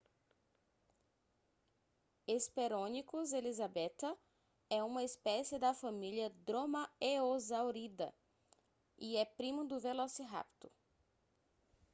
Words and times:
hesperonychus 2.27 3.33
elizabethae 3.33 4.17
é 4.67 4.83
uma 4.83 5.03
espécie 5.03 5.59
da 5.59 5.75
família 5.75 6.31
dromaeosauridae 6.43 8.11
e 8.97 9.15
é 9.17 9.25
primo 9.25 9.63
do 9.63 9.79
velociraptor 9.79 10.71